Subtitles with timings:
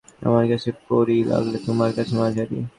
[0.21, 2.57] আমার কাছে পরী লাগলে তোমার কাছে মাঝারি।